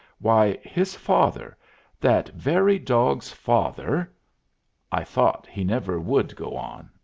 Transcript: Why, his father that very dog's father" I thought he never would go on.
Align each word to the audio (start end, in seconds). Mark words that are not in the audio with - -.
Why, 0.17 0.57
his 0.63 0.95
father 0.95 1.55
that 1.99 2.29
very 2.29 2.79
dog's 2.79 3.31
father" 3.31 4.11
I 4.91 5.03
thought 5.03 5.45
he 5.45 5.63
never 5.63 5.99
would 5.99 6.35
go 6.35 6.57
on. 6.57 6.89